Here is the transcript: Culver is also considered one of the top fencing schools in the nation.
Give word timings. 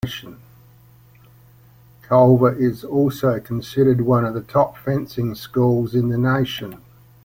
Culver 2.01 2.53
is 2.57 2.83
also 2.83 3.39
considered 3.39 4.01
one 4.01 4.25
of 4.25 4.33
the 4.33 4.41
top 4.41 4.75
fencing 4.79 5.35
schools 5.35 5.93
in 5.93 6.09
the 6.09 6.17
nation. 6.17 6.81